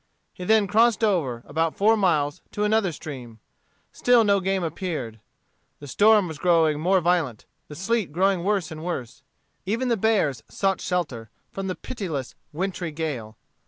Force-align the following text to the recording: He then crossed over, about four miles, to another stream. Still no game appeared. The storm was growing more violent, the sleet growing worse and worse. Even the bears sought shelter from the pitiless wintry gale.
He 0.33 0.45
then 0.45 0.65
crossed 0.65 1.03
over, 1.03 1.43
about 1.45 1.75
four 1.75 1.95
miles, 1.95 2.41
to 2.53 2.63
another 2.63 2.91
stream. 2.91 3.37
Still 3.91 4.23
no 4.23 4.39
game 4.39 4.63
appeared. 4.63 5.19
The 5.77 5.85
storm 5.85 6.27
was 6.27 6.39
growing 6.39 6.79
more 6.79 7.01
violent, 7.01 7.45
the 7.67 7.75
sleet 7.75 8.11
growing 8.11 8.43
worse 8.43 8.71
and 8.71 8.83
worse. 8.83 9.21
Even 9.67 9.89
the 9.89 9.97
bears 9.97 10.41
sought 10.49 10.81
shelter 10.81 11.29
from 11.51 11.67
the 11.67 11.75
pitiless 11.75 12.33
wintry 12.51 12.89
gale. 12.91 13.37